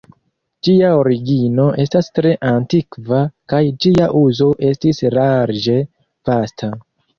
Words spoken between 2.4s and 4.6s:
antikva, kaj ĝia uzo